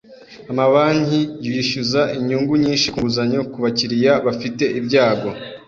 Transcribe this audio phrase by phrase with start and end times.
[0.51, 5.29] Amabanki yishyuza inyungu nyinshi ku nguzanyo ku bakiriya bafite ibyago.